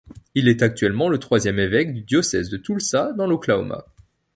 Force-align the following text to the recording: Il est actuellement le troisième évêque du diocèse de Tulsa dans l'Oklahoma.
Il 0.33 0.47
est 0.47 0.63
actuellement 0.63 1.09
le 1.09 1.19
troisième 1.19 1.59
évêque 1.59 1.93
du 1.93 2.01
diocèse 2.01 2.49
de 2.49 2.57
Tulsa 2.57 3.13
dans 3.13 3.27
l'Oklahoma. 3.27 3.85